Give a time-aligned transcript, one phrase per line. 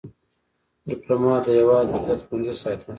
[0.89, 2.89] ډيپلومات د هیواد عزت خوندي ساتي.